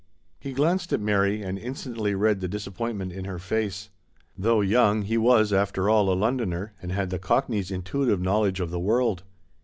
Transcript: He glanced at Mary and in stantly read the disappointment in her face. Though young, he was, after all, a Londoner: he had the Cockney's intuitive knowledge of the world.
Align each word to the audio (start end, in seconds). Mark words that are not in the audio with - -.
He 0.39 0.51
glanced 0.53 0.91
at 0.93 0.99
Mary 0.99 1.43
and 1.43 1.59
in 1.59 1.75
stantly 1.75 2.19
read 2.19 2.39
the 2.39 2.47
disappointment 2.47 3.11
in 3.13 3.25
her 3.25 3.37
face. 3.37 3.91
Though 4.35 4.61
young, 4.61 5.03
he 5.03 5.15
was, 5.15 5.53
after 5.53 5.91
all, 5.91 6.11
a 6.11 6.15
Londoner: 6.17 6.73
he 6.81 6.87
had 6.89 7.11
the 7.11 7.19
Cockney's 7.19 7.69
intuitive 7.69 8.19
knowledge 8.19 8.59
of 8.59 8.71
the 8.71 8.79
world. 8.79 9.21